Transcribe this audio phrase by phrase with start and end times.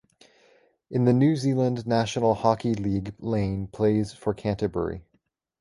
[0.89, 5.03] In the New Zealand National Hockey League Lane plays for Canterbury.